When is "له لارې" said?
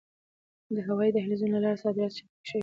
1.55-1.81